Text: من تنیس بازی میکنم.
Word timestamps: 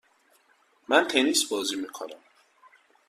من 0.89 1.07
تنیس 1.07 1.45
بازی 1.51 1.75
میکنم. 1.75 2.19